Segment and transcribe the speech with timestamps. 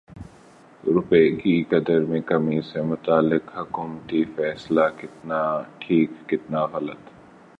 [0.83, 5.41] روپے کی قدر میں کمی سے متعلق حکومتی فیصلہ کتنا
[5.79, 7.01] ٹھیک کتنا غلط